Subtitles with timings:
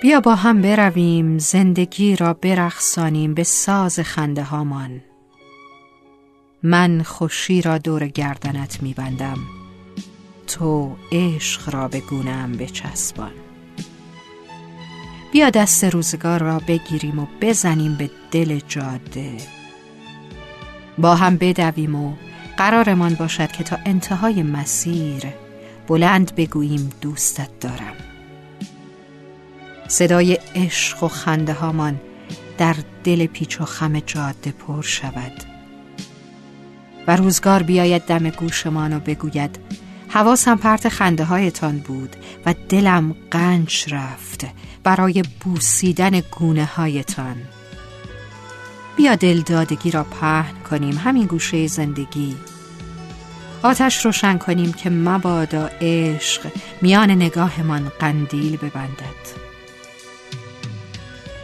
[0.00, 5.00] بیا با هم برویم زندگی را برخسانیم به ساز خنده هامان.
[6.62, 9.38] من خوشی را دور گردنت میبندم
[10.46, 13.32] تو عشق را به گونم بچسبان.
[15.32, 19.36] بیا دست روزگار را بگیریم و بزنیم به دل جاده.
[20.98, 22.14] با هم بدویم و
[22.56, 25.22] قرارمان باشد که تا انتهای مسیر
[25.88, 28.07] بلند بگوییم دوستت دارم.
[29.88, 32.00] صدای عشق و خنده هامان
[32.58, 35.32] در دل پیچ و خم جاده پر شود.
[37.06, 39.58] و روزگار بیاید دم گوشمان و بگوید
[40.08, 44.46] حواسم پرت خنده هایتان بود و دلم قنج رفت
[44.84, 47.36] برای بوسیدن گونه هایتان
[48.96, 52.36] بیا دلدادگی را پهن کنیم همین گوشه زندگی.
[53.62, 56.52] آتش روشن کنیم که مبادا عشق
[56.82, 59.47] میان نگاهمان قندیل ببندد.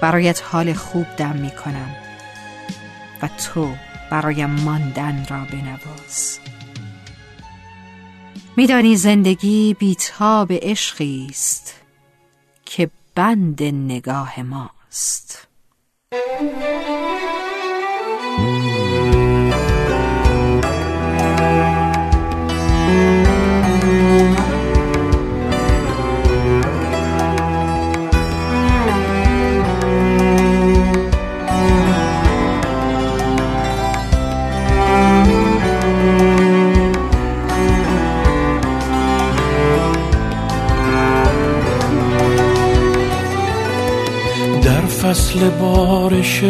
[0.00, 1.97] برایت حال خوب دم می کنم
[3.23, 3.75] و تو
[4.11, 6.39] برایم ماندن را بنواز.
[8.56, 11.75] میدانی زندگی بیتاب عشقی است
[12.64, 15.48] که بند نگاه ماست.
[45.14, 46.41] فصل بارش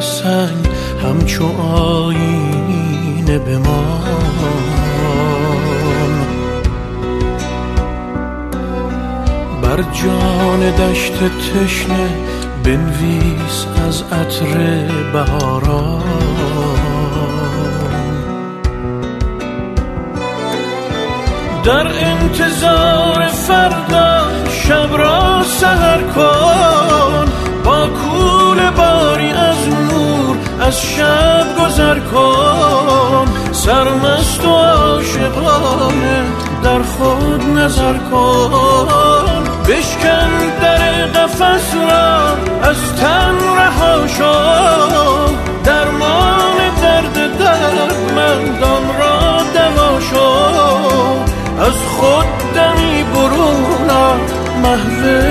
[0.00, 0.66] سنگ
[1.04, 4.36] همچو آینه بمان
[9.62, 12.08] بر جان دشت تشنه
[12.64, 14.56] بنویس از عطر
[15.12, 16.02] بهاران.
[21.64, 22.95] در انتظار
[30.96, 36.24] شب گذر کن سرمست و عاشقانه
[36.62, 39.44] در خود نظر کن.
[39.68, 40.30] بشکن
[40.62, 42.28] در قفس را
[42.68, 44.34] از تن رها شو.
[45.64, 50.26] درمان درد دردمندان را دوا شو.
[51.60, 53.66] از خود دمی برون
[54.62, 55.25] محو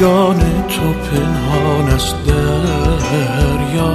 [0.00, 3.92] جان تو پنهان است دریا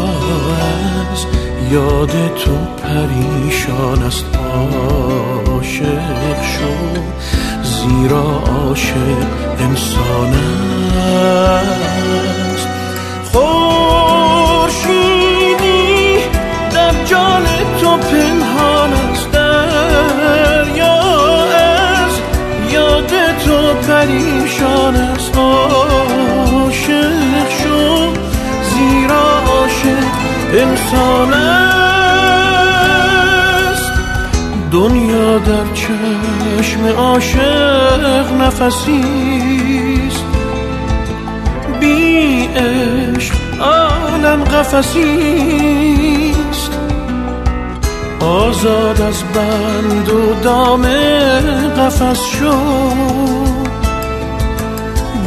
[1.11, 1.25] از
[1.71, 4.25] یاد تو پریشان است
[5.47, 6.75] عاشق شو
[7.63, 9.27] زیرا عاشق
[9.59, 10.33] انسان
[12.53, 12.67] است.
[13.33, 14.69] خورشیدی
[16.71, 17.45] در جان
[17.81, 19.31] تو پنهان است
[23.85, 24.34] پریشان
[30.55, 31.65] انسان است.
[34.71, 40.25] دنیا در چشم عاشق نفسیست
[41.79, 45.65] بی عشق عالم قفسیست
[48.19, 50.85] آزاد از بند و دام
[51.77, 53.55] قفس شد.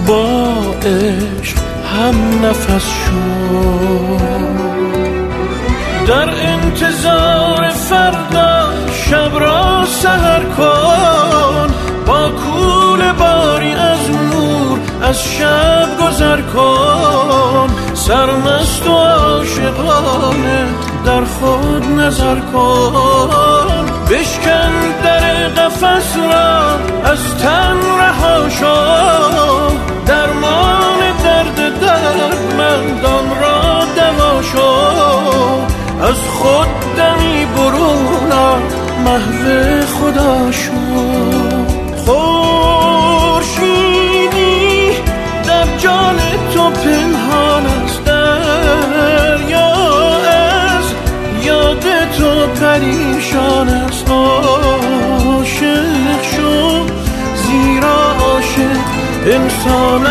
[0.07, 0.53] با
[0.83, 1.59] عشق
[1.97, 3.68] هم نفس شد.
[6.09, 11.75] در انتظار فردا شب را سهر کن.
[12.07, 17.69] با کول باری از نور از شب گذر کن.
[17.95, 20.67] سرمست و عاشقانه
[21.05, 23.87] در خود نظر کن.
[24.11, 24.73] بشکن
[25.05, 26.71] در قفس را
[27.11, 28.98] از تن رها شو
[39.19, 40.73] محو خدا شو
[41.97, 43.49] خورشیدی
[45.47, 46.17] در جان
[46.55, 49.75] تو پنهان است دریا
[50.17, 50.85] از
[51.45, 51.85] یاد
[52.19, 54.09] تو پریشان است.
[54.11, 55.73] عاشق
[56.23, 56.87] شو
[57.35, 58.81] زیرا عاشق
[59.27, 60.07] انسان